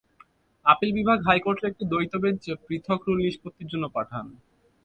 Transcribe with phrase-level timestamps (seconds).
[0.65, 4.25] Appeal বিভাগ হাইকোর্টের একটি দ্বৈত বেঞ্চে পৃথক রুল নিষ্পত্তির জন্য পাঠান।